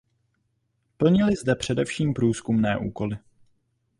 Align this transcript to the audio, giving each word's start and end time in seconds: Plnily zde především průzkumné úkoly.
Plnily 0.97 1.35
zde 1.37 1.55
především 1.55 2.13
průzkumné 2.13 2.77
úkoly. 2.77 3.17